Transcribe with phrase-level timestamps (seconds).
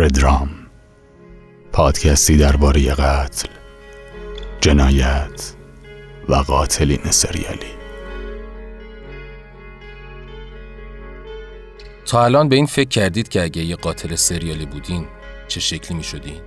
[0.00, 0.48] ردرام
[1.72, 3.48] پادکستی درباره قتل
[4.60, 5.52] جنایت
[6.28, 7.72] و قاتلین سریالی
[12.06, 15.06] تا الان به این فکر کردید که اگه یه قاتل سریالی بودین
[15.48, 16.40] چه شکلی می شدین؟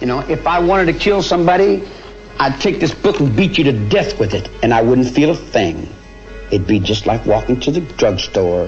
[0.00, 1.82] You know, if I wanted to kill somebody,
[2.40, 5.30] I'd take this book and beat you to death with it, and I wouldn't feel
[5.30, 5.76] a thing.
[6.50, 8.66] It'd be just like walking to the drugstore.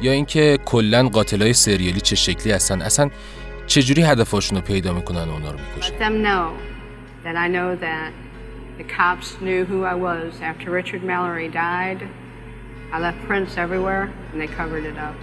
[0.00, 3.10] یا اینکه کلا قاتلای سریالی چه شکلی هستن اصلا
[3.66, 6.24] چجوری هدفاشون رو پیدا می‌کنن و اونا رو می‌کشن
[7.24, 8.12] that I know that
[8.78, 12.00] the cops knew who I was after Richard Mallory died.
[12.92, 15.16] I left prints everywhere and they covered it up.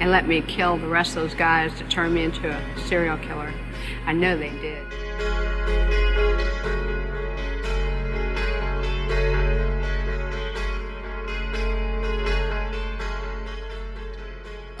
[0.00, 3.18] And let me kill the rest of those guys to turn me into a serial
[3.18, 3.52] killer.
[4.06, 5.87] I know they did.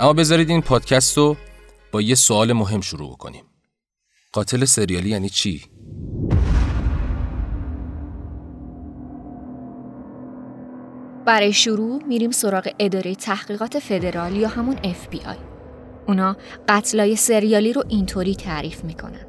[0.00, 1.36] اما بذارید این پادکست رو
[1.92, 3.44] با یه سوال مهم شروع کنیم
[4.32, 5.62] قاتل سریالی یعنی چی؟
[11.26, 15.36] برای شروع میریم سراغ اداره تحقیقات فدرال یا همون FBI.
[16.06, 16.36] اونا
[16.68, 19.27] قتلای سریالی رو اینطوری تعریف می‌کنن.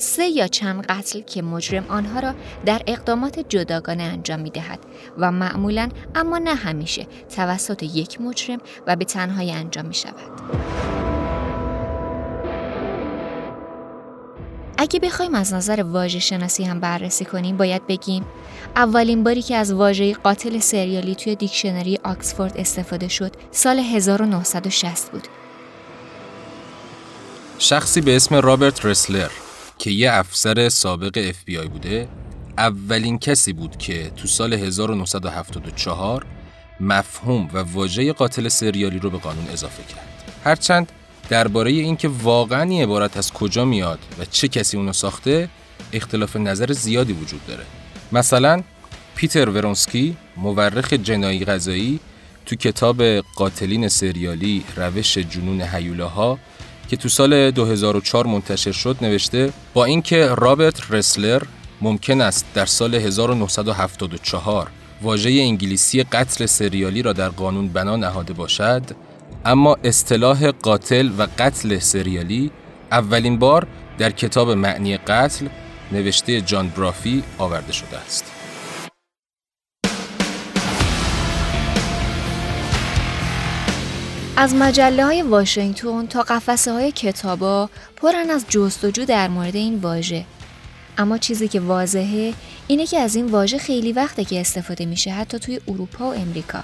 [0.00, 2.34] سه یا چند قتل که مجرم آنها را
[2.66, 4.78] در اقدامات جداگانه انجام می‌دهد
[5.18, 7.06] و معمولا اما نه همیشه
[7.36, 10.40] توسط یک مجرم و به تنهایی انجام می شود.
[14.78, 18.24] اگه بخوایم از نظر واژه شناسی هم بررسی کنیم باید بگیم
[18.76, 25.28] اولین باری که از واژه قاتل سریالی توی دیکشنری آکسفورد استفاده شد سال 1960 بود.
[27.58, 29.30] شخصی به اسم رابرت رسلر
[29.80, 32.08] که یه افسر سابق FBI بوده
[32.58, 36.26] اولین کسی بود که تو سال 1974
[36.80, 40.32] مفهوم و واژه قاتل سریالی رو به قانون اضافه کرد.
[40.44, 40.92] هرچند
[41.28, 45.48] درباره اینکه واقعا این عبارت از کجا میاد و چه کسی اونو ساخته
[45.92, 47.64] اختلاف نظر زیادی وجود داره.
[48.12, 48.62] مثلا
[49.14, 52.00] پیتر ورونسکی مورخ جنایی غذایی
[52.46, 56.38] تو کتاب قاتلین سریالی روش جنون هیولاها
[56.90, 61.42] که تو سال 2004 منتشر شد نوشته با اینکه رابرت رسلر
[61.80, 64.70] ممکن است در سال 1974
[65.02, 68.82] واژه انگلیسی قتل سریالی را در قانون بنا نهاده باشد
[69.44, 72.50] اما اصطلاح قاتل و قتل سریالی
[72.92, 73.66] اولین بار
[73.98, 75.46] در کتاب معنی قتل
[75.92, 78.39] نوشته جان برافی آورده شده است.
[84.40, 90.24] از مجله های واشنگتن تا قفسه های کتابا پرن از جستجو در مورد این واژه.
[90.98, 92.34] اما چیزی که واضحه
[92.66, 96.62] اینه که از این واژه خیلی وقته که استفاده میشه حتی توی اروپا و امریکا.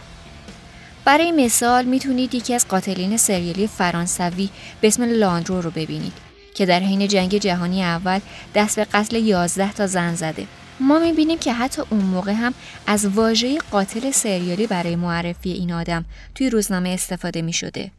[1.04, 4.48] برای مثال می‌تونید یکی از قاتلین سریالی فرانسوی
[4.81, 6.12] به اسم لاندرو رو ببینید
[6.54, 8.20] که در حین جنگ جهانی اول
[8.54, 10.47] دست به قتل 11 تا زن زده.
[10.81, 12.54] ما می‌بینیم که حتی اون موقع هم
[12.87, 16.04] از واژه قاتل سریالی برای معرفی این آدم
[16.34, 17.91] توی روزنامه استفاده می‌شده.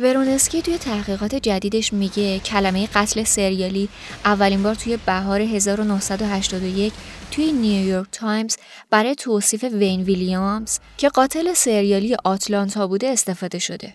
[0.00, 3.88] ورونسکی توی تحقیقات جدیدش میگه کلمه قتل سریالی
[4.24, 6.92] اولین بار توی بهار 1981
[7.30, 8.56] توی نیویورک تایمز
[8.90, 13.94] برای توصیف وین ویلیامز که قاتل سریالی آتلانتا بوده استفاده شده.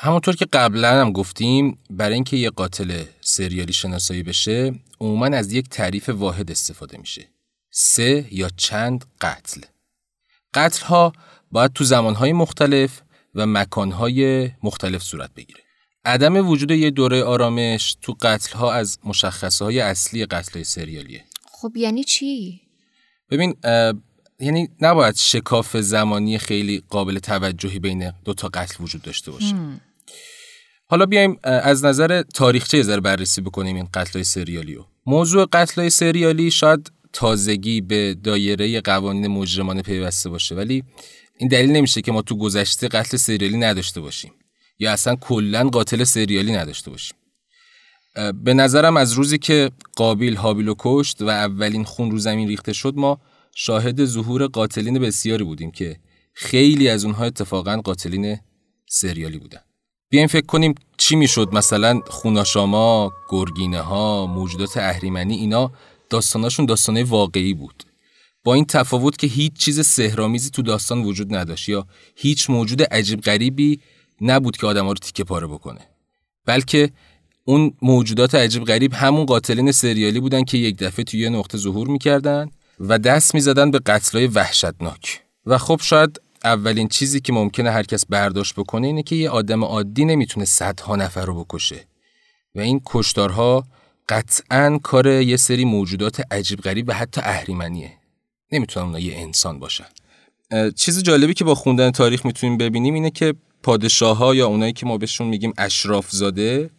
[0.00, 5.68] همونطور که قبلا هم گفتیم برای اینکه یه قاتل سریالی شناسایی بشه عموما از یک
[5.68, 7.35] تعریف واحد استفاده میشه.
[7.78, 9.60] سه یا چند قتل.
[10.54, 11.12] قتل ها
[11.52, 13.00] باید تو زمانهای مختلف
[13.34, 15.60] و مکانهای مختلف صورت بگیره.
[16.04, 21.24] عدم وجود یه دوره آرامش تو قتل ها از مشخصه های اصلی قتل های سریالیه.
[21.52, 22.60] خب یعنی چی؟
[23.30, 23.56] ببین
[24.40, 29.54] یعنی نباید شکاف زمانی خیلی قابل توجهی بین دو تا قتل وجود داشته باشه.
[30.86, 34.86] حالا بیایم از نظر تاریخچه ذره بررسی بکنیم این قتل های سریالی رو.
[35.06, 40.54] موضوع قتل های سریالی شاید تازگی به دایره قوانین مجرمانه پیوسته باشه.
[40.54, 40.84] ولی
[41.38, 44.32] این دلیل نمیشه که ما تو گذشته قتل سریالی نداشته باشیم
[44.78, 47.16] یا اصلا کلا قاتل سریالی نداشته باشیم.
[48.44, 52.72] به نظرم از روزی که قابیل هابیل و کشت و اولین خون رو زمین ریخته
[52.72, 53.20] شد ما
[53.54, 55.96] شاهد ظهور قاتلین بسیاری بودیم که
[56.34, 58.38] خیلی از اونها اتفاقا قاتلین
[58.88, 59.60] سریالی بودن.
[60.10, 65.72] بیایم فکر کنیم چی می‌شد؟ مثلا خوناشاما، گرگینه ها، موجودات اهریمنی اینا
[66.10, 67.82] داستاناشون داستانه واقعی بود.
[68.44, 71.86] با این تفاوت که هیچ چیز سهرامیزی تو داستان وجود نداشت یا
[72.16, 73.80] هیچ موجود عجیب غریبی
[74.20, 75.80] نبود که آدما رو تیکه پاره بکنه.
[76.46, 76.90] بلکه
[77.44, 81.88] اون موجودات عجیب غریب همون قاتلین سریالی بودن که یک دفعه توی یه نقطه ظهور
[81.88, 82.50] می‌کردن
[82.80, 85.22] و دست می‌زدن به قتلای وحشتناک.
[85.46, 89.64] و خب شاید اولین چیزی که ممکنه هر کس برداشت بکنه اینه که یه آدم
[89.64, 91.86] عادی نمی‌تونه صدها نفر رو بکشه.
[92.54, 93.64] و این کشتارها
[94.08, 97.92] قطعا کار یه سری موجودات عجیب غریب و حتی اهریمنیه.
[98.52, 99.84] نمی‌تونن اونا یه انسان باشن.
[100.76, 104.86] چیز جالبی که با خوندن تاریخ می‌تونیم ببینیم اینه که پادشاه ها یا اونایی که
[104.86, 106.70] ما بهشون میگیم اشراف زاده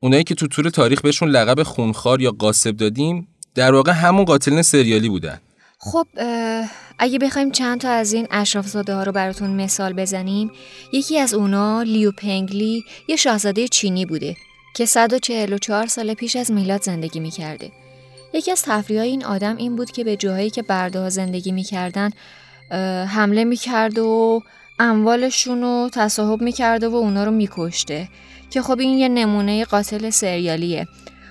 [0.00, 4.62] اونایی که تو طول تاریخ بهشون لقب خونخوار یا قاسب دادیم در واقع همون قاتلین
[4.62, 5.40] سریالی بودن.
[5.78, 6.06] خب
[6.98, 10.50] اگه بخوایم چند تا از این اشرافزاده ها رو براتون مثال بزنیم
[10.92, 14.36] یکی از اونا لیو پنگلی یه شاهزاده چینی بوده.
[14.74, 17.70] که 144 سال پیش از میلاد زندگی می‌کرده.
[18.34, 22.10] یکی از تفریح این آدم این بود که به جاهایی که برده زندگی می‌کردن
[23.06, 24.42] حمله می‌کرد و
[24.78, 28.08] اموالشون رو تصاحب می‌کرده و اونا رو میکشته.
[28.50, 30.86] که خب این یه نمونه قاتل سریالیه.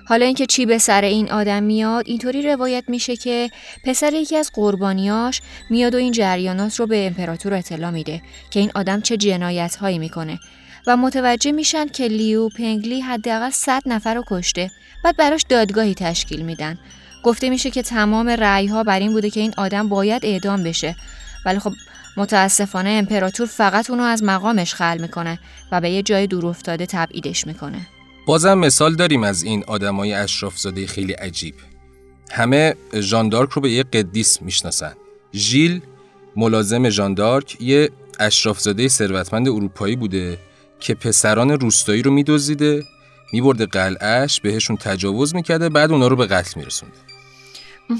[0.05, 3.49] حالا اینکه چی به سر این آدم میاد اینطوری روایت میشه که
[3.85, 8.71] پسر یکی از قربانیاش میاد و این جریانات رو به امپراتور اطلاع میده که این
[8.75, 10.39] آدم چه جنایت هایی می‌کنه.
[10.87, 14.71] و متوجه میشن که لیو پنگلی حداقل 100 نفر رو کشته
[15.03, 16.79] بعد براش دادگاهی تشکیل میدن.
[17.23, 20.95] گفته میشه که تمام رأی ها بر این بوده که این آدم باید اعدام بشه.
[21.45, 21.73] ولی خب
[22.17, 25.39] متاسفانه امپراتور فقط اونو از مقامش خل می‌کنه
[25.71, 27.87] و به یه جای دور افتاده تبعیدش می‌کنه.
[28.25, 31.55] بازم مثال داریم از این آدمای اشرافزاده خیلی عجیب.
[32.31, 34.93] همه ژاندارک رو به یه قدیس می‌شناسن.
[35.33, 35.81] ژیل
[36.35, 37.89] ملازم ژاندارک یه
[38.19, 40.37] اشرافزاده ثروتمند اروپایی بوده.
[40.81, 42.83] که پسران روستایی رو میدزدیده
[43.33, 46.95] میبرده قلعهش بهشون تجاوز می‌کرده بعد اونا رو به قتل میرسونده.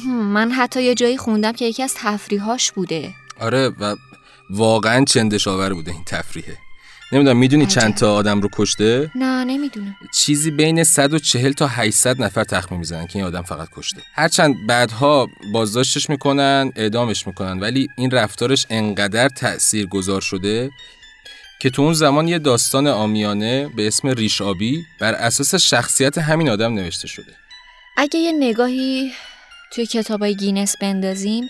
[0.07, 3.13] من حتی یه جایی خوندم که یکی از تفریحاش بوده.
[3.39, 3.95] آره و
[4.49, 6.57] واقعا چندش آور بوده این تفریحه.
[7.11, 9.95] نمی‌دونم می‌دونی چند تا آدم رو کشته؟ نه نمی‌دونم.
[10.13, 14.01] چیزی بین 140 تا 800 نفر تخمین می‌زنن که این آدم فقط کشته.
[14.13, 20.69] هرچند بعدها بازداشتش می‌کنن اعدامش می‌کنن ولی این رفتارش انقدر تأثیر گذار شده
[21.61, 26.49] که تو اون زمان یه داستان عامیانه به اسم ریش آبی بر اساس شخصیت همین
[26.49, 27.33] آدم نوشته شده.
[27.97, 29.11] اگه یه نگاهی
[29.73, 31.49] توی کتابای گینس بندازیم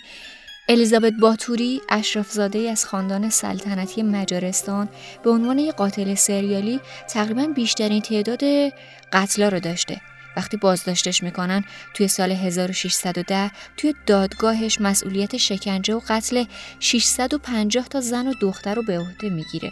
[0.69, 4.89] الیزابت باتوری اشرافزاده از خاندان سلطنتی مجارستان
[5.23, 6.79] به عنوان یک قاتل سریالی
[7.09, 8.43] تقریبا بیشترین تعداد
[9.13, 10.01] قتلا رو داشته.
[10.37, 11.63] وقتی بازداشتش می‌کنن
[11.93, 16.43] توی سال 1610 توی دادگاهش مسئولیت شکنجه و قتل
[16.79, 19.71] 650 تا زن و دختر رو به عهده می‌گیره.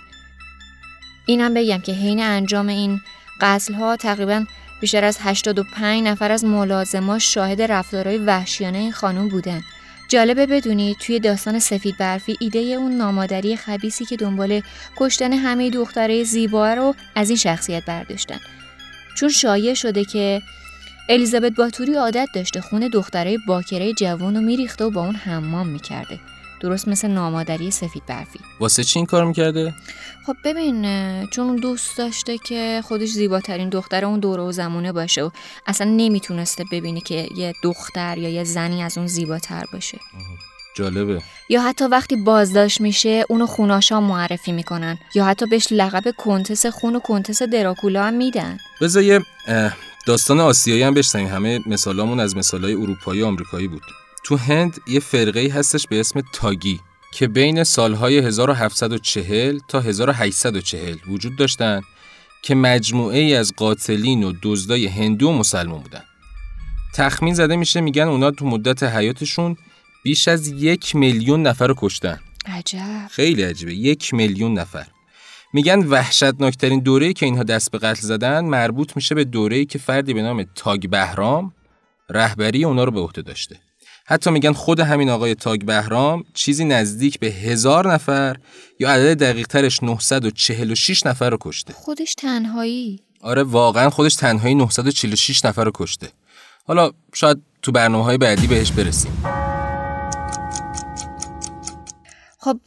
[1.30, 3.02] اینم بگم که حین انجام این
[3.42, 4.46] قتل ها تقریبا
[4.82, 9.62] بیشتر از 85 نفر از ملازماش شاهد رفتارهای وحشیانه این خانم بودن.
[10.08, 14.62] جالبه بدونی توی داستان سفید برفی ایده اون نامادری خبیسی که دنبال
[14.98, 18.40] کشتن همه دختره زیبا رو از این شخصیت برداشتن.
[19.16, 20.42] چون شایع شده که
[21.10, 26.20] الیزابت باتوری عادت داشته خون دختره باکره جوان رو میریخته و با اون حمام می‌کرده.
[26.60, 28.40] درست مثل نامادری سفید برفی.
[28.60, 29.74] واسه چی این کار می‌کرده؟
[30.26, 30.86] خب ببین
[31.26, 35.30] چون دوست داشته که خودش زیباترین دختر اون دوره و زمونه باشه و
[35.68, 40.00] اصلا نمی‌تونسته ببینه که یه دختر یا یه زنی از اون زیباتر باشه.
[40.76, 41.22] جالبه.
[41.50, 44.98] یا حتی وقتی بازداشت میشه اونو خوناشا معرفی می‌کنن.
[45.16, 48.58] یا حتی بهش لقب کنتس خون و کنتس دراکولا هم میدن.
[48.82, 49.22] بذار یه
[50.08, 53.82] داستان آسیایی هم بشنیم همه مثالامون از مثالای اروپایی و آمریکایی بود.
[54.30, 56.80] تو هند یه فرقه هستش به اسم تاگی
[57.14, 61.82] که بین سالهای 1740 تا 1840 وجود داشتن
[62.42, 66.04] که مجموعه ای از قاتلین و دزدای هندو و مسلمان بودن.
[66.94, 69.58] تخمین زده میشه میگن اونا تو مدت حیاتشون
[70.04, 72.20] بیش از یک میلیون نفر رو کشتن.
[72.46, 73.08] عجب.
[73.12, 73.74] خیلی عجیبه.
[73.74, 74.88] یک میلیون نفر.
[75.54, 80.14] میگن وحشتناکترین دوره که اینها دست به قتل زدن مربوط میشه به دوره‌ای که فردی
[80.14, 81.54] به نام تاگ بهرام
[82.10, 83.60] رهبری اونا رو به عهده داشته.
[84.12, 88.38] حتی میگن خود همین آقای تاگ بهرام چیزی نزدیک به هزار نفر
[88.80, 91.74] یا عدد دقیق ترش 946 نفر رو کشته.
[91.74, 93.00] خودش تنهایی.
[93.22, 96.08] آره واقعا خودش تنهایی 946 نفر رو کشته.
[96.68, 99.24] حالا شاید تو برنامه های بعدی بهش برسیم.
[102.38, 102.60] خب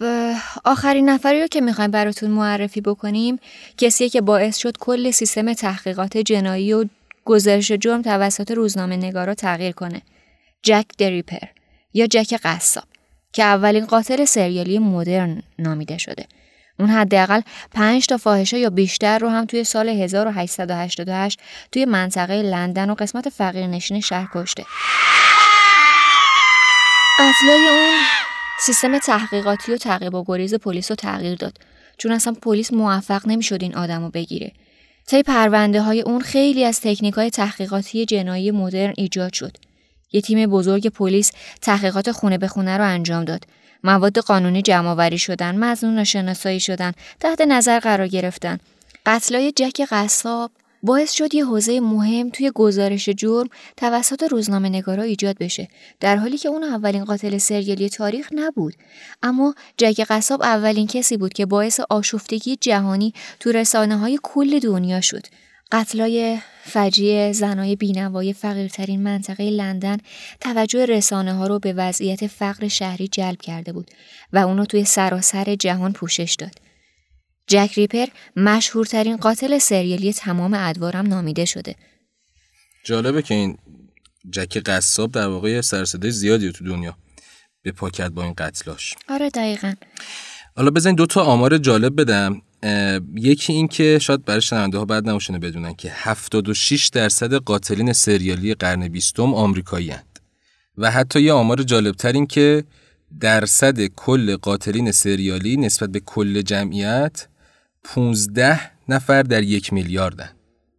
[0.64, 3.38] آخرین نفری رو که می‌خوایم براتون معرفی بکنیم
[3.78, 6.84] کسیه که باعث شد کل سیستم تحقیقات جنایی و
[7.24, 10.02] گزارش جرم توسط روزنامه نگارا تغییر کنه.
[10.62, 11.46] جک دریپر
[11.94, 12.84] یا جک قصاب
[13.32, 16.26] که اولین قاتل سریالی مدرن نامیده شده.
[16.78, 17.40] اون حداقل
[17.74, 21.40] 5 تا فاحشه یا بیشتر رو هم توی سال 1888
[21.72, 24.64] توی منطقه لندن و قسمت فقیرنشین شهر کشته.
[27.18, 27.98] قتلای اون
[28.60, 31.58] سیستم تحقیقاتی و تعقیب و گریز پلیس رو تغییر داد
[31.98, 34.52] چون اصلا پلیس موفق نمی‌شد این آدم رو بگیره.
[35.06, 39.56] طی پرونده های اون خیلی از تکنیک های تحقیقاتی جنایی مدرن ایجاد شد.
[40.12, 43.44] یه تیم بزرگ پلیس تحقیقات خونه به خونه رو انجام داد.
[43.84, 48.58] مواد قانونی جمعآوری شدن، مزنون شناسایی شدن، تحت نظر قرار گرفتن.
[49.06, 50.50] قتلای جک قصاب
[50.82, 55.68] باعث شد یه حوزه مهم توی گزارش جرم توسط روزنامه نگارا ایجاد بشه
[56.00, 58.74] در حالی که اون اولین قاتل سریالی تاریخ نبود.
[59.22, 65.00] اما جک قصاب اولین کسی بود که باعث آشفتگی جهانی تو رسانه های کل دنیا
[65.00, 65.26] شد.
[65.72, 69.96] قتلای فجیع زنای بینوای فقیرترین منطقه لندن
[70.40, 73.90] توجه رسانه ها رو به وضعیت فقر شهری جلب کرده بود
[74.32, 76.54] و اونو توی سراسر جهان پوشش داد.
[77.46, 81.74] جک ریپر مشهورترین قاتل سریالی تمام ادوارم نامیده شده.
[82.84, 83.58] جالبه که این
[84.30, 86.96] جک قصاب در واقع سرسده زیادی تو دنیا
[87.62, 88.94] به پا کرد با این قتلاش.
[89.08, 89.74] آره دقیقا.
[90.56, 92.42] حالا بزنین دو تا آمار جالب بدم
[93.14, 98.54] یکی این که شاید برای شنونده ها بعد نموشنه بدونن که 76 درصد قاتلین سریالی
[98.54, 100.18] قرن بیستم آمریکایی هند.
[100.78, 102.64] و حتی یه آمار جالبتر این که
[103.20, 107.28] درصد کل قاتلین سریالی نسبت به کل جمعیت
[107.84, 110.30] 15 نفر در یک میلیاردن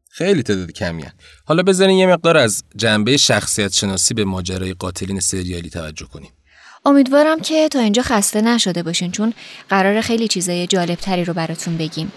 [0.09, 1.03] خیلی تعداد کمی
[1.45, 6.31] حالا بذارین یه مقدار از جنبه شخصیت شناسی به ماجرای قاتلین سریالی توجه کنیم.
[6.85, 9.33] امیدوارم که تا اینجا خسته نشده باشین چون
[9.69, 12.11] قرار خیلی چیزای جالب تری رو براتون بگیم.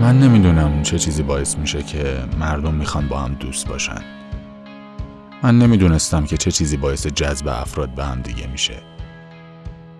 [0.00, 4.02] من نمی‌دونم چه چیزی باعث میشه که مردم می‌خوان با هم دوست باشن.
[5.42, 8.97] من نمی‌دونستم که چه چیزی باعث جذب افراد به هم دیگه میشه.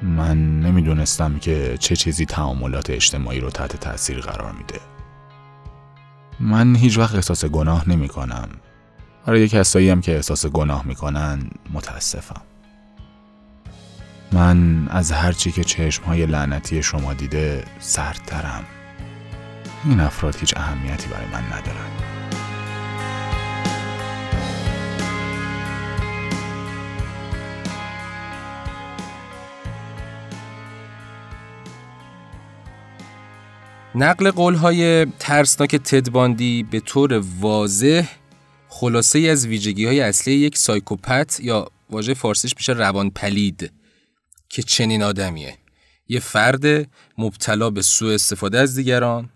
[0.02, 4.81] من نمی‌دونستم که چه چیزی تعاملات اجتماعی رو تحت تاثیر قرار میده.
[6.40, 8.49] من هیچ وقت احساس گناه نمی کنم
[9.26, 12.43] برای کسایی هم که احساس گناه می‌کنن متاسفم.
[14.33, 18.64] من از هرچی که چشم های لعنتی شما دیده سردترم.
[19.85, 21.90] این افراد هیچ اهمیتی برای من ندارن.
[33.99, 38.09] نقل قولهای ترسناک تدباندی به طور واضح
[38.69, 43.73] خلاصه از ویژگی های اصلی یک سایکوپت یا واژه فارسیش میشه روان پلید
[44.49, 45.59] که چنین آدمیه
[46.09, 46.88] یه فرد
[47.19, 49.28] مبتلا به سوء استفاده از دیگران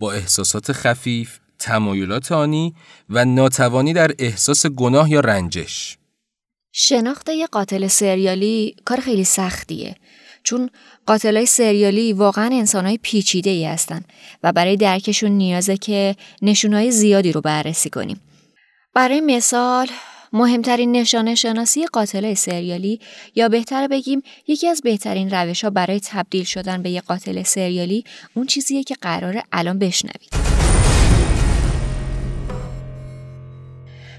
[0.00, 2.74] با احساسات خفیف، تمایلات آنی
[3.10, 5.98] و ناتوانی در احساس گناه یا رنجش.
[6.72, 9.96] شناخت یه قاتل سریالی کار خیلی سختیه
[10.42, 10.70] چون
[11.06, 14.04] قاتلای سریالی واقعا انسانهای پیچیده ای هستن
[14.42, 18.20] و برای درکشون نیازه که نشونهای زیادی رو بررسی کنیم.
[18.94, 19.86] برای مثال
[20.32, 23.00] مهمترین نشانه شناسی قاتل سریالی
[23.34, 28.04] یا بهتر بگیم یکی از بهترین روش ها برای تبدیل شدن به یک قاتل سریالی
[28.34, 30.30] اون چیزیه که قراره الان بشنوید.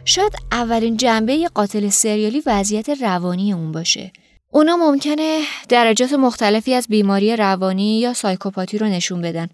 [0.06, 4.12] شاید اولین جنبه قاتل سریالی وضعیت روانی اون باشه.
[4.53, 9.48] اونا ممکنه درجات مختلفی از بیماری روانی یا سایکوپاتی رو نشون بدن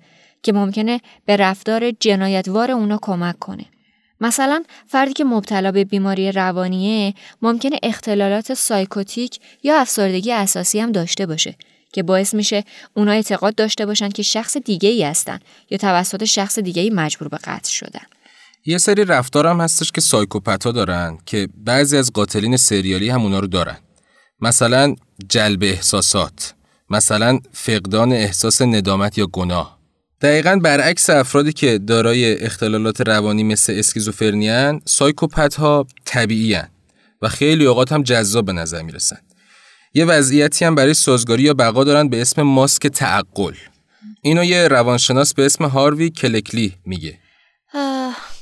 [0.44, 3.66] که ممکنه به رفتار جنایتوار اونا کمک کنه.
[4.22, 11.26] مثلا فردی که مبتلا به بیماری روانیه ممکنه اختلالات psychotic یا افسردگی اساسی هم داشته
[11.26, 11.56] باشه
[11.94, 12.64] که باعث میشه
[12.94, 15.40] اونا اعتقاد داشته باشن که شخص دیگه ای هستن
[15.70, 18.06] یا توسط شخص دیگه ای مجبور به قتل شدن.
[18.66, 23.22] یه سری رفتار هم هستش که psychopath ا دارن که بعضی از قاتلین سریالی هم
[23.22, 23.78] اونا رو دارن.
[24.42, 24.96] مثلا
[25.30, 26.54] جلب احساسات،
[26.90, 29.78] مثلا فقدان احساس ندامت یا گناه.
[30.22, 36.58] دقیقا برعکس افرادی که دارای اختلالات روانی مثل اسکیزوفرنی‌ان psychopath ها طبیعی
[37.22, 39.18] و خیلی اوقات هم جذاب به نظر می‌رسن.
[39.94, 43.54] یه وضعیتی هم برای سازگاری یا بقا دارن به اسم ماسک تعقل.
[44.22, 47.20] اینو یه روانشناس به اسم هاروی کلکلی میگه.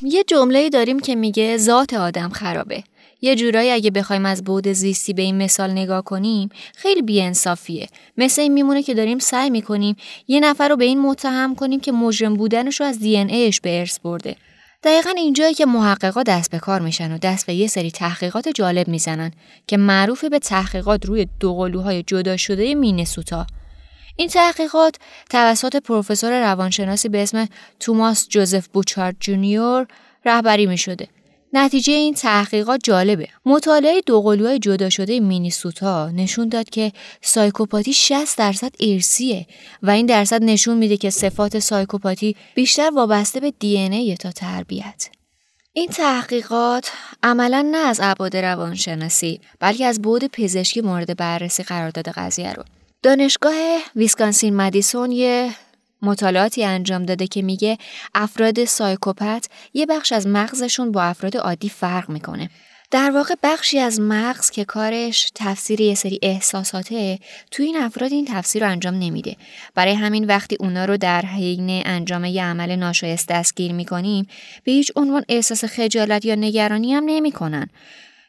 [0.02, 2.84] یه جمله داریم که میگه ذات آدم خرابه.
[3.22, 7.88] یه جورایی اگه بخوایم از بعد زیستی به این مثال نگاه کنیم خیلی بیانصافیه.
[8.18, 9.96] مثل این میمونه که داریم سعی می‌کنیم
[10.28, 13.80] یه نفر رو به این متهم کنیم که مجرم بودنش رو از دی ایش به
[13.80, 14.36] ارث برده.
[14.84, 18.88] دقیقا اینجایی که محققا دست به کار میشن و دست به یه سری تحقیقات جالب
[18.88, 19.32] می‌زنن
[19.68, 23.48] که معروف به تحقیقات روی دوقلوهای جدا شده مینسوتا.
[24.16, 24.96] این تحقیقات
[25.30, 27.48] توسط پروفسور روانشناسی به اسم
[27.80, 29.88] توماس جوزف بوچارد جونیور
[30.26, 31.08] رهبری می شده
[31.58, 33.28] نتیجه این تحقیقات جالبه.
[33.46, 39.48] مطالعه دوقلوهای جدا شده مینیسوتا نشون داد که سایکوپاتی 60 درصد ارسیه
[39.84, 45.10] و این درصد نشون میده که صفات سایکوپاتی بیشتر وابسته به دی ای تا تربیت.
[45.74, 46.92] این تحقیقات
[47.24, 52.64] عملا نه از ابعاد روانشناسی بلکه از بعد پزشکی مورد بررسی قرار داده قضیه رو.
[53.04, 53.54] دانشگاه
[53.96, 55.56] ویسکانسین مدیسون یه
[56.02, 57.78] مطالعاتی انجام داده که میگه
[58.16, 62.50] افراد سایکوپت یه بخش از مغزشون با افراد عادی فرق می‌کنه.
[62.92, 67.20] در واقع بخشی از مغز که کارش تفسیر یه سری احساساته
[67.52, 69.36] تو این افراد این تفسیر رو انجام نمیده.
[69.76, 74.28] برای همین وقتی اونا رو در حین انجام یه عمل ناشایست دستگیر می‌کنیم
[74.64, 77.70] به هیچ عنوان احساس خجالت یا نگرانی هم نمی‌کنن.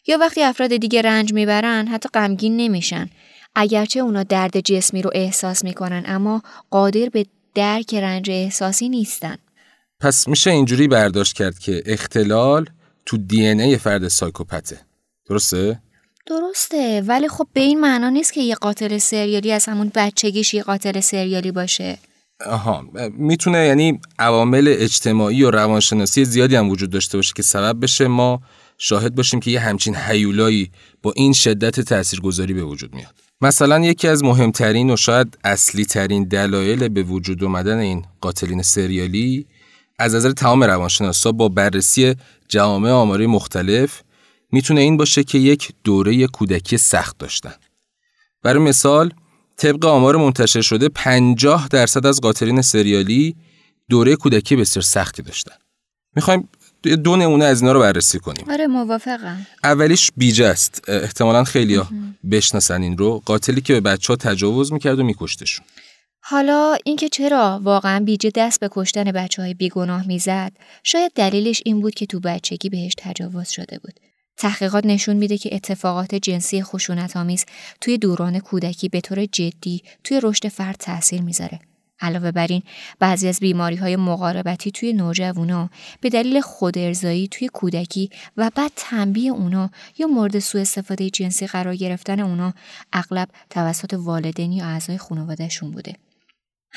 [0.06, 3.10] یا وقتی افراد دیگه رنج می‌برن حتی غمگین نمیشن.
[3.54, 9.36] اگرچه اونا درد جسمی رو احساس می‌کنن اما قادر به درک رنج احساسی نیستن.
[10.00, 12.66] پس میشه اینجوری برداشت کرد که اختلال
[13.06, 14.80] تو دی ای فرد سایکوپته.
[15.28, 15.80] درسته؟
[16.26, 20.62] درسته ولی خب به این معنا نیست که یه قاتل سریالی از همون بچگیش یه
[20.62, 21.98] قاتل سریالی باشه.
[22.46, 28.08] آها می‌تونه یعنی عوامل اجتماعی و روانشناسی زیادی هم وجود داشته باشه که سبب بشه
[28.08, 28.42] ما
[28.78, 30.70] شاهد باشیم که یه همچین حیولایی
[31.02, 36.24] با این شدت تاثیرگذاری به وجود میاد مثلا یکی از مهمترین و شاید اصلی ترین
[36.24, 39.46] دلایل به وجود اومدن این قاتلین سریالی
[39.98, 42.14] از نظر تمام روانشناسا با بررسی
[42.48, 44.02] جوامع آماری مختلف
[44.52, 47.54] می‌تونه این باشه که یک دوره کودکی سخت داشتن.
[48.42, 49.10] برای مثال
[49.56, 53.36] طبق آمار منتشر شده 50 درصد از قاتلین سریالی
[53.88, 55.54] دوره کودکی بسیار سختی داشتن.
[56.16, 56.48] می‌خوایم
[56.82, 58.50] دو نمونه از اینا رو بررسی کنیم.
[58.50, 59.46] آره موافقم.
[59.64, 60.84] اولیش بیجه است.
[60.88, 61.80] احتمالا خیلی
[62.30, 63.22] بشناسن این رو.
[63.24, 65.66] قاتلی که به بچه ها تجاوز می‌کرد و میکشتشون.
[66.20, 70.52] حالا اینکه چرا واقعا بیجه دست به کشتن بچه های بیگناه می‌زد
[70.84, 74.00] شاید دلیلش این بود که تو بچگی بهش تجاوز شده بود
[74.36, 77.44] تحقیقات نشون میده که اتفاقات جنسی خشونت آمیز
[77.80, 81.60] توی دوران کودکی به طور جدی توی رشد فرد تاثیر می‌ذاره
[82.00, 82.62] علاوه بر این
[82.98, 89.32] بعضی از بیماری های مقاربتی توی نوجوانا به دلیل خودارضایی توی کودکی و بعد تنبیه
[89.32, 92.54] اونا یا مورد سوء استفاده جنسی قرار گرفتن اونا
[92.92, 95.92] اغلب توسط والدین یا اعضای خانوادهشون بوده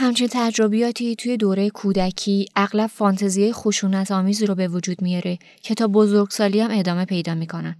[0.01, 5.87] همچین تجربیاتی توی دوره کودکی اغلب فانتزی خشونت آمیزی رو به وجود میاره که تا
[5.87, 7.75] بزرگسالی هم ادامه پیدا می‌کنن.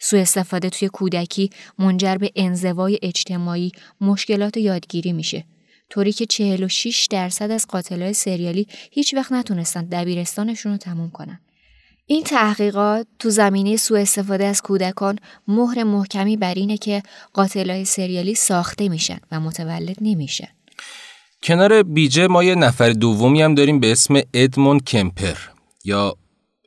[0.00, 5.44] سوء استفاده توی کودکی منجر به انزوای اجتماعی مشکلات یادگیری میشه.
[5.90, 11.40] طوری که 46 درصد از قاتلای سریالی هیچ وقت نتونستن دبیرستانشون رو تموم کنن.
[12.06, 15.18] این تحقیقات تو زمینه سوء استفاده از کودکان
[15.48, 20.48] مهر محکمی بر اینه که قاتلای سریالی ساخته میشن و متولد نمیشن.
[21.42, 25.36] کنار بیجه ما یه نفر دومی هم داریم به اسم ادمون کمپر
[25.84, 26.16] یا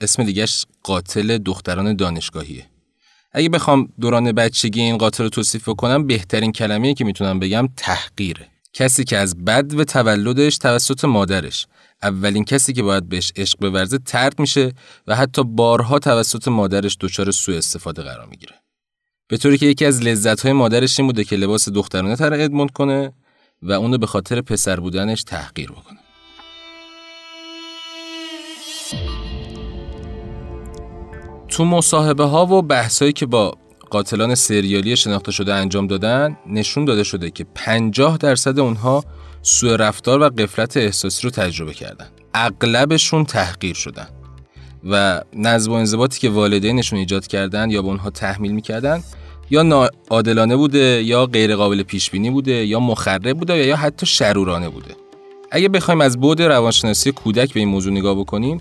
[0.01, 2.65] اسم دیگهش قاتل دختران دانشگاهیه.
[3.31, 8.47] اگه بخوام دوران بچگی این قاتل رو توصیف کنم بهترین کلمه که می‌تونم بگم تحقیره.
[8.77, 11.67] کسی که از بد و تولدش توسط مادرش
[12.03, 14.73] اولین کسی که باید بهش عشق بورزه ترد میشه
[15.07, 18.55] و حتی بارها توسط مادرش دچار سوء استفاده قرار می‌گیره.
[19.27, 23.13] به طوری که یکی از لذت‌های مادرش این بوده که لباس دخترانه تر ادموند کنه
[23.61, 25.99] و اونو به خاطر پسر بودنش تحقیر بکنه
[31.49, 33.53] تو مصاحبه ها و بحثایی که با
[33.89, 39.03] قاتلان سریالی شناخته شده انجام دادن نشون داده شده که 50 درصد اونها
[39.41, 42.07] سوء رفتار و قفلت احساسی رو تجربه کردن.
[42.33, 44.07] اغلبشون تحقیر شدن.
[44.89, 49.03] و نظم و انضباطی که والدینشون ایجاد کردن یا به اونها تحمیل می‌کردن
[49.49, 54.69] یا ناعادلانه بوده یا غیر قابل پیش بینی بوده یا مخرب بوده یا حتی شرورانه
[54.69, 54.95] بوده.
[55.51, 58.57] اگه بخوایم از بعد روانشناسی کودک به این موضوع نگاه بکنیم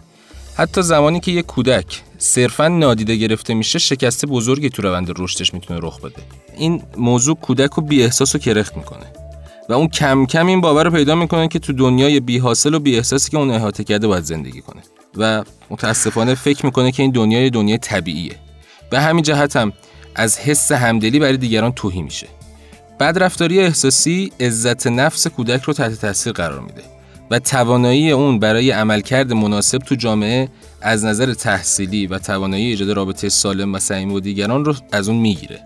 [0.56, 5.80] حتی زمانی که یک کودک صرفا نادیده گرفته میشه شکست بزرگی تو روند رشدش می‌تونه
[5.82, 6.22] رخ بده.
[6.58, 9.06] این موضوع کودک رو بی احساس و کرخت می‌کنه.
[9.68, 12.78] و اون کم کم این باور رو پیدا می‌کنه که تو دنیای بی حاصل و
[12.78, 14.82] بی احساسی که اون احاطه کرده باید زندگی کنه.
[15.16, 18.36] و متاسفانه فکر می‌کنه که این دنیای دنیای طبیعیه.
[18.90, 19.72] به همین جهت هم
[20.14, 22.26] از حس همدلی برای دیگران توهی میشه.
[23.00, 26.82] بدرفتاری احساسی عزت نفس کودک رو تحت تاثیر قرار میده.
[27.30, 30.48] و توانایی اون برای عملکرد مناسب تو جامعه
[30.82, 35.18] از نظر تحصیلی و توانایی ایجاد رابطه سالم و سعیم با دیگران رو از اون
[35.18, 35.60] می‌گیره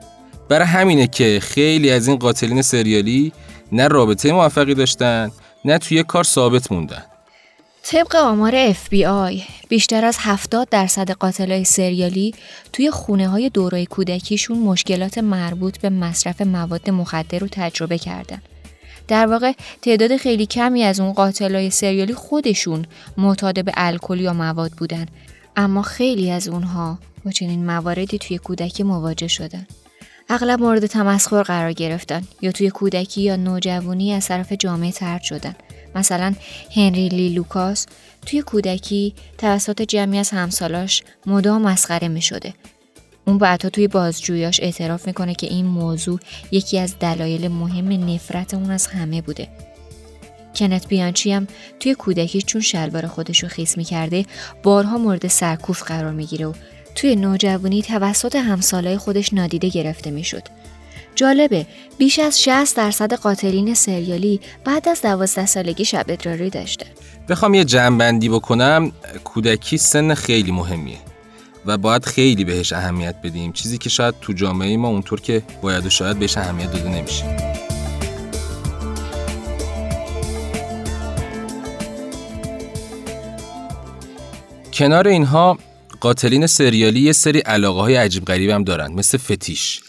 [0.49, 3.33] برای همینه که خیلی از این قاتلین سریالی
[3.73, 5.31] نه رابطه موفقی داشتن
[5.65, 7.03] نه توی کار ثابت موندن
[7.83, 12.35] طبق آمار FBI بیشتر از 70 درصد قاتلای سریالی
[12.73, 18.43] توی خونه های دورای کودکیشون مشکلات مربوط به مصرف مواد مخدر رو تجربه کردن.
[19.11, 22.85] در واقع تعداد خیلی کمی از اون قاتلای سریالی خودشون
[23.17, 25.07] معتاد به الکل یا مواد بودن
[25.57, 29.67] اما خیلی از اونها با چنین مواردی توی کودکی مواجه شدن.
[30.29, 35.55] اغلب مورد تمسخر قرار گرفتن یا توی کودکی یا نوجوانی از طرف جامعه ترد شدن
[35.95, 36.35] مثلا
[36.77, 37.87] هنری لی لوکاس
[38.27, 42.55] توی کودکی توسط جمعی از همسالاش مدام مسخره می شده.
[43.31, 48.71] اون بعدها توی بازجویاش اعتراف می‌کنه که این موضوع یکی از دلایل مهم نفرت اون
[48.71, 49.49] از همه بوده.
[50.55, 51.47] کنت بیانچی هم
[51.81, 54.27] توی کودکی چون شلوار خودش رو خیس می‌کرده
[54.63, 56.53] بارها مورد سرکوف قرار می‌گیره و
[56.95, 60.43] توی نوجوانی توسط همسالای خودش نادیده گرفته می‌شد.
[61.15, 61.67] جالبه
[61.99, 66.87] بیش از 60 درصد قاتلین سریالی بعد از 12 سالگی شب ادراری داشته.
[67.29, 68.93] بخوام یه جمعبندی بکنم
[69.25, 71.10] کودکی سن خیلی مهمیه
[71.67, 73.53] و باید خیلی بهش اهمیت بدیم.
[73.53, 77.37] چیزی که شاید تو جامعه ما اونطور که باید و شاید بهش اهمیت داده نمیشه.
[84.73, 85.59] کنار اینها
[86.01, 89.81] قاتلین سریالی یه سری علاقه های عجیب غریب هم دارن مثل فتیش.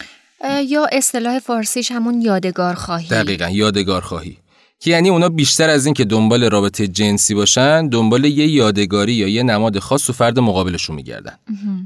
[0.68, 4.38] یا اصطلاح فارسیش همون یادگار خواهی دقیقا یادگار خواهی
[4.82, 9.28] که یعنی اونا بیشتر از این که دنبال رابطه جنسی باشن دنبال یه یادگاری یا
[9.28, 11.38] یه نماد خاص و فرد مقابلشون میگردن.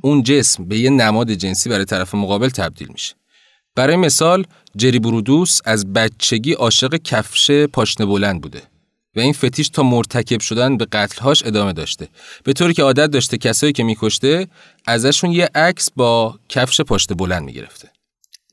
[0.01, 3.13] اون جسم به یه نماد جنسی برای طرف مقابل تبدیل میشه.
[3.75, 8.61] برای مثال جری برودوس از بچگی عاشق کفش پاشنه بلند بوده
[9.15, 12.07] و این فتیش تا مرتکب شدن به قتلهاش ادامه داشته.
[12.43, 14.47] به طوری که عادت داشته کسایی که میکشته
[14.87, 17.94] ازشون یه عکس با کفش پاشنه بلند می‌گرفته.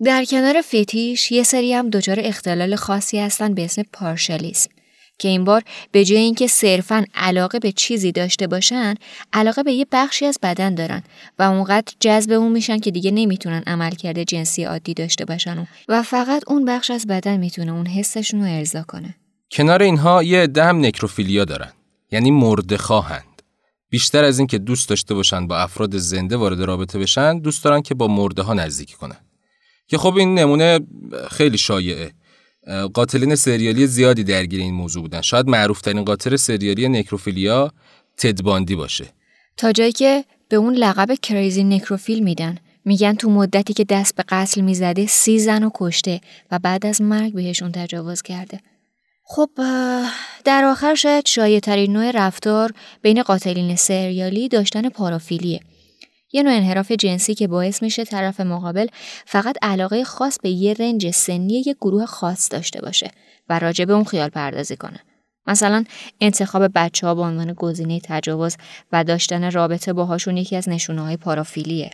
[0.05, 4.71] در کنار فتیش یه سری هم دچار اختلال خاصی هستن به اسم پارشالیسم
[5.19, 5.63] که این بار
[5.93, 8.95] به جای اینکه صرفا علاقه به چیزی داشته باشن
[9.33, 11.03] علاقه به یه بخشی از بدن دارن
[11.39, 16.43] و اونقدر جذب اون میشن که دیگه نمی‌تونن عملکرد جنسی عادی داشته باشن و فقط
[16.47, 19.15] اون بخش از بدن می‌تونه اون حسشون رو ارضا کنه.
[19.51, 21.73] کنار اینها یه عده هم نکروفیلیا دارن
[22.13, 23.43] یعنی مرده خواهند.
[23.91, 27.95] بیشتر از اینکه دوست داشته باشن با افراد زنده وارد رابطه بشن دوست دارن که
[27.95, 29.17] با مرده ها نزدیکی کنن.
[29.93, 30.81] که خب این نمونه
[31.31, 32.13] خیلی شایعه.
[32.95, 35.21] قاتلین سریالی زیادی درگیر این موضوع بودن.
[35.21, 37.73] شاید معروفترین قاتل سریالی نکروفیلیا
[38.17, 39.05] تدباندی باشه.
[39.57, 42.59] تا جایی که به اون لقب کریزی نکروفیل میدن.
[42.85, 47.03] میگن تو مدتی که دست به قتل می‌زده سی زن و کشته و بعد از
[47.03, 48.61] مرگ بهشون تجاوز کرده.
[49.25, 49.51] خب
[50.45, 55.61] در آخر شاید شایع ترین نوع رفتار بین قاتلین سریالی داشتن پارافیلیه.
[56.33, 58.87] یه نوع انحراف جنسی که باعث میشه طرف مقابل
[59.27, 63.11] فقط علاقه خاص به یه رنج سنی یک گروه خاص داشته باشه
[63.49, 65.01] و راجع به اون خیال پردازی کنه.
[65.47, 65.85] مثلا
[66.21, 68.57] انتخاب بچه ها به عنوان گزینه تجاوز
[68.93, 71.91] و داشتن رابطه باهاشون یکی از نشونه های پارافیلیه.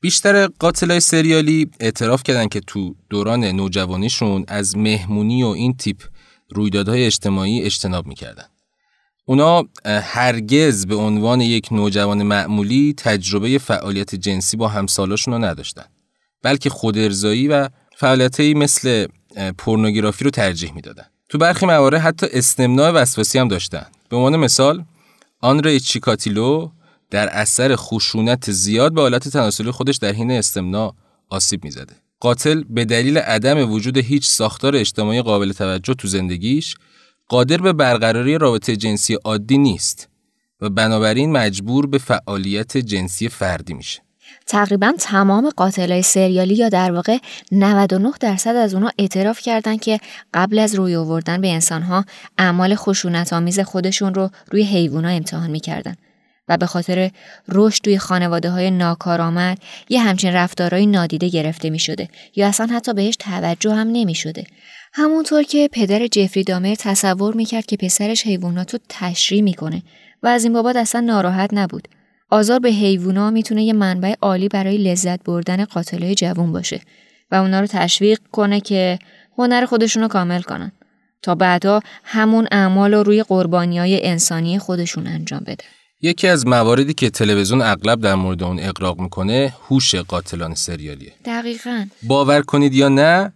[0.00, 6.02] بیشتر قاتلای سریالی اعتراف کردن که تو دوران نوجوانیشون از مهمونی و این تیپ
[6.50, 8.44] رویدادهای اجتماعی اجتناب می‌کردن.
[9.28, 15.84] اونا هرگز به عنوان یک نوجوان معمولی تجربه فعالیت جنسی با همسالاشون رو نداشتن.
[16.42, 19.06] بلکه خودارضایی و فعالیتی مثل
[19.58, 21.04] پورنوگرافی رو ترجیح می‌دادن.
[21.28, 23.86] تو برخی موارد حتی استمناع وسواسی هم داشتن.
[24.08, 24.84] به عنوان مثال
[25.40, 26.70] آنره چیکاتیلو
[27.10, 30.94] در اثر خشونت زیاد به حالت تناسلی خودش در حین استمناع
[31.28, 31.92] آسیب می‌زده.
[32.20, 36.74] قاتل به دلیل عدم وجود هیچ ساختار اجتماعی قابل توجه تو زندگیش
[37.28, 40.08] قادر به برقراری رابطه جنسی عادی نیست
[40.60, 44.02] و بنابراین مجبور به فعالیت جنسی فردی میشه.
[44.46, 47.18] تقریبا تمام قاتلای سریالی یا در واقع
[47.52, 50.00] 99 درصد از اونا اعتراف کردن که
[50.34, 52.04] قبل از روی آوردن به انسانها
[52.38, 55.96] اعمال خشونت آمیز خودشون رو روی حیوونا امتحان می‌کردن
[56.48, 57.10] و به خاطر
[57.48, 59.58] رشد توی خانواده های ناکارآمد
[59.88, 64.44] یه همچین رفتارهایی نادیده گرفته می شده یا اصلا حتی بهش توجه هم نمی شده.
[64.98, 69.82] همونطور که پدر جفری دامر تصور می‌کرد که پسرش حیوانات رو تشریح می‌کنه
[70.22, 71.88] و از این بابت اصلا ناراحت نبود.
[72.30, 76.80] آزار به حیوونا می‌تونه یه منبع عالی برای لذت بردن قاتلای جوون باشه
[77.30, 78.98] و اونا رو تشویق کنه که
[79.38, 80.72] هنر خودشون رو کامل کنن
[81.22, 85.64] تا بعدا همون اعمال رو روی قربانی های انسانی خودشون انجام بده.
[86.02, 91.12] یکی از مواردی که تلویزیون اغلب در مورد اون اقراق می‌کنه هوش قاتلان سریالیه.
[91.24, 91.86] دقیقا.
[92.02, 93.32] باور کنید یا نه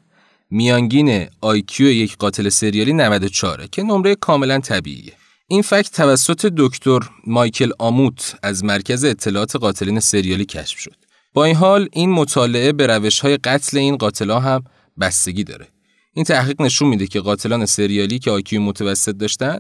[0.51, 5.13] میانگین آیکیو یک قاتل سریالی 94 که نمره کاملا طبیعیه.
[5.49, 10.95] این fact توسط دکتر مایکل آمودت از مرکز اطلاعات قاتلین سریالی کشف شد.
[11.35, 14.65] با این حال این مطالعه به روش های قتل این قاتلا هم
[15.01, 15.67] بستگی داره.
[16.15, 19.59] این تحقیق نشون میده که قاتلان سریالی که IQ متوسط داشتن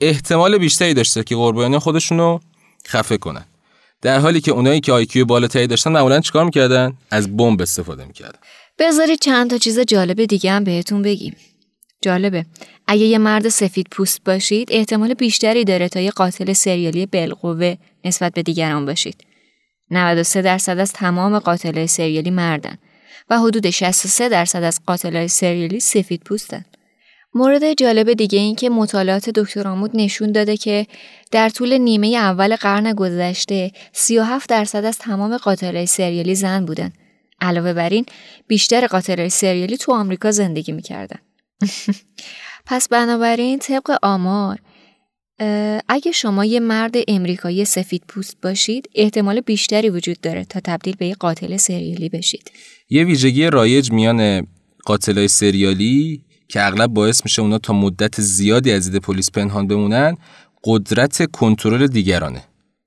[0.00, 2.40] احتمال بیشتری داشته که قربانیان خودشون رو
[2.88, 3.44] خفه کنن.
[4.02, 8.38] در حالی که اونایی که IQ بالاتری داشتن معمولا چیکار می‌کردن؟ از بمب استفاده می‌کردن.
[8.78, 11.36] بذارید چند تا چیز جالب دیگه هم بهتون بگیم.
[12.02, 12.44] جالبه.
[12.86, 18.32] اگه یه مرد سفید پوست باشید احتمال بیشتری داره تا یه قاتل سریالی بالقوه نسبت
[18.32, 19.24] به دیگران باشید.
[19.90, 22.78] 93 درصد از تمام قاتلای سریالی مردن
[23.30, 26.64] و حدود 63 درصد از قاتلای سریالی سفید پوستن.
[27.34, 30.86] مورد جالب دیگه این که مطالعات دکتر آمود نشون داده که
[31.30, 36.92] در طول نیمه اول قرن گذشته 37 درصد از تمام قاتلای سریالی زن بودن.
[37.44, 38.06] علاوه بر این
[38.46, 41.18] بیشتر قاتلای سریالی تو آمریکا زندگی می‌کردن.
[42.66, 44.58] پس بنابراین طبق آمار
[45.88, 51.06] اگه شما یه مرد امریکایی سفید پوست باشید احتمال بیشتری وجود داره تا تبدیل به
[51.06, 52.50] یه قاتل سریالی بشید.
[52.90, 54.46] یه ویژگی رایج میان
[54.84, 60.16] قاتلای سریالی که اغلب باعث میشه اونا تا مدت زیادی از دید پلیس پنهان بمونن
[60.64, 62.42] قدرت کنترل دیگرانه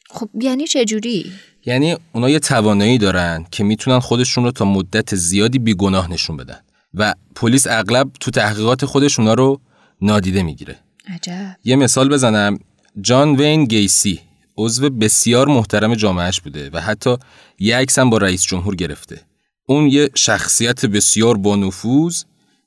[0.09, 1.31] خب یعنی چه جوری
[1.67, 6.59] یعنی اونا یه توانایی دارن که می‌تونن خودشون رو تا مدت زیادی بیگناه نشون بدن.
[6.93, 9.61] و پلیس اغلب تو تحقیقات خودش اونا رو
[10.01, 10.75] نادیده می‌گیره.
[11.07, 11.55] عجب.
[11.63, 12.59] یه مثال بزنم.
[13.01, 14.19] جان وین گیسی
[14.57, 17.15] عضو بسیار محترم جامعهش بوده و حتی
[17.59, 19.21] یه عکس هم با رئیس جمهور گرفته.
[19.67, 22.23] اون یه شخصیت بسیار با نفوذ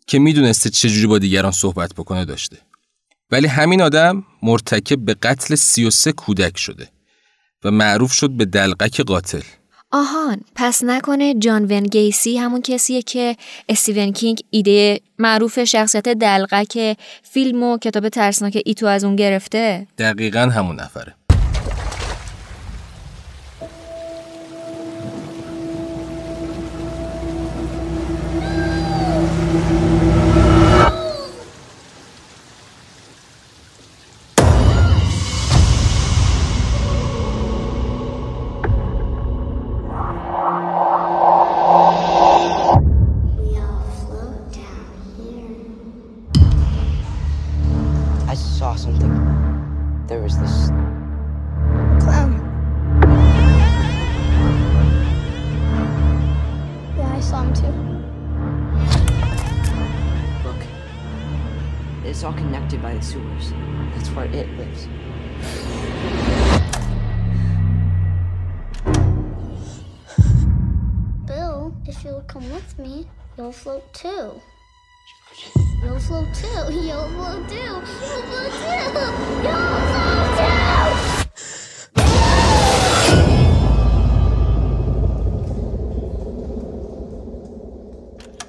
[0.06, 2.56] که می‌دونسته چجوری با دیگران صحبت بکنه داشته.
[3.30, 6.88] ولی همین آدم مرتکب به قتل 33 کودک شده.
[7.64, 9.42] و معروف شد به دلقک قاتل.
[9.92, 13.36] آهان پس نکنه جان ون گیسی همون کسیه که
[13.68, 20.40] استیون کینگ ایده معروف شخصیت دلقک فیلم و کتاب ترسناک ایتو از اون گرفته؟ دقیقا
[20.40, 21.14] همون نفره.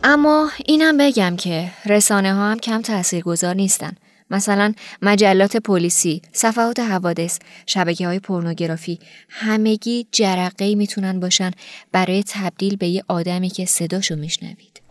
[0.03, 3.95] اما اینم بگم که رسانه ها هم کم تاثیرگذار نیستن.
[4.31, 11.51] مثلا مجلات پلیسی، صفحات حوادث، شبکه های پورنوگرافی همگی جرقه می‌تونن باشن
[11.91, 14.81] برای تبدیل به یه آدمی که صداشو میشنوید.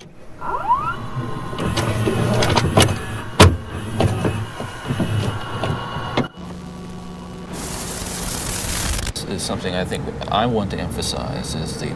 [9.40, 10.02] something I think
[10.42, 11.90] I want to emphasize is the,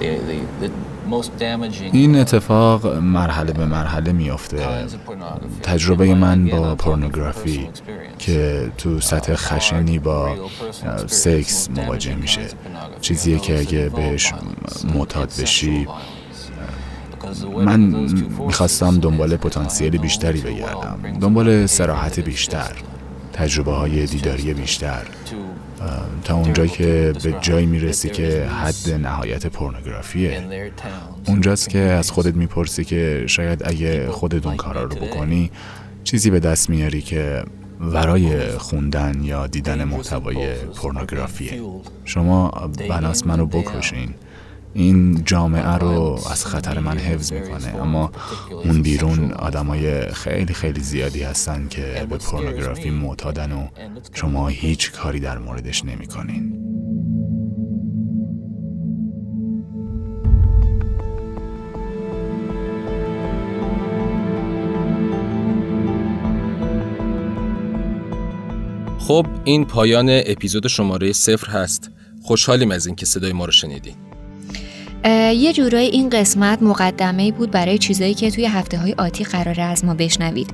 [0.00, 0.91] the, the, the
[1.92, 4.66] این اتفاق مرحله به مرحله میافته.
[5.62, 7.68] تجربه من با پورنوگرافی
[8.18, 10.36] که تو سطح خشنی با
[11.06, 12.46] سکس مواجه میشه.
[13.00, 14.32] چیزیه که اگه بهش
[14.94, 15.88] معتاد بشی
[17.56, 17.80] من
[18.46, 20.98] می‌خواستم دنبال پتانسیل بیشتری بگردم.
[21.20, 22.72] دنبال سراحت بیشتر.
[23.32, 25.02] تجربه های دیداری بیشتر.
[26.24, 30.42] تا اونجایی که به جایی می‌رسی که حد نهایت پورنوگرافیه.
[31.26, 35.50] اونجاست که از خودت می‌پرسی که شاید اگه خودت اون کارا رو بکنی
[36.04, 37.42] چیزی به دست میاری که
[37.80, 41.60] ورای خوندن یا دیدن محتوای پورنوگرافیه.
[42.04, 42.48] شما
[42.88, 44.14] بناس منو بکشین.
[44.74, 47.82] این جامعه رو از خطر من حفظ می‌کنه.
[47.82, 48.12] اما
[48.64, 53.66] اون بیرون آدمای خیلی خیلی زیادی هستن که به پورنوگرافی معتادن و
[54.12, 56.58] شما هیچ کاری در موردش نمی‌کنین.
[68.98, 71.90] خب این پایان اپیزود شماره صفر هست.
[72.22, 73.94] خوشحالیم از اینکه صدای ما رو شنیدین.
[75.04, 79.84] یه جورایی این قسمت مقدمه بود برای چیزایی که توی هفته های آتی قراره از
[79.84, 80.50] ما بشنوید.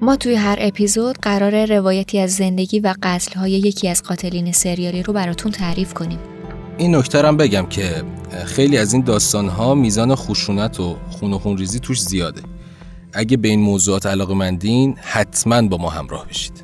[0.00, 5.02] ما توی هر اپیزود قرار روایتی از زندگی و قتل های یکی از قاتلین سریالی
[5.02, 6.18] رو براتون تعریف کنیم.
[6.78, 8.02] این نکته هم بگم که
[8.44, 12.42] خیلی از این داستان ها میزان خشونت و خون و خون ریزی توش زیاده.
[13.12, 16.63] اگه به این موضوعات علاقه مندین حتما با ما همراه بشید.